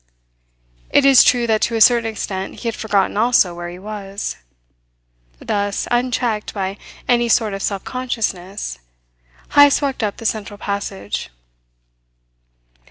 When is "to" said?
1.61-1.75